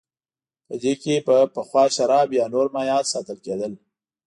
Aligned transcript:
په 0.67 0.73
دې 0.81 0.93
کې 1.01 1.13
به 1.25 1.35
پخوا 1.55 1.83
شراب 1.95 2.29
یا 2.39 2.45
نور 2.53 2.67
مایعات 2.75 3.05
ساتل 3.13 3.37
کېدل 3.45 3.73